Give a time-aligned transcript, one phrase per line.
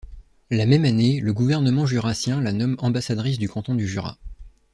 [0.49, 4.17] La même année, le gouvernement jurassien la nomme ambassadrice du canton du Jura.